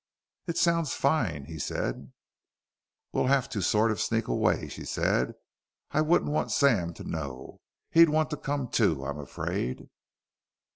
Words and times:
"It 0.47 0.57
sounds 0.57 0.93
fine," 0.95 1.45
he 1.45 1.59
said. 1.59 2.11
"We'll 3.13 3.27
have 3.27 3.47
to 3.49 3.61
sort 3.61 3.91
of 3.91 4.01
sneak 4.01 4.27
away," 4.27 4.67
she 4.67 4.83
said. 4.83 5.35
"I 5.91 6.01
wouldn't 6.01 6.31
want 6.31 6.51
Sam 6.51 6.91
to 6.95 7.03
know. 7.03 7.61
He'd 7.91 8.09
want 8.09 8.31
to 8.31 8.37
come, 8.37 8.67
too, 8.69 9.05
I'm 9.05 9.19
afraid." 9.19 9.89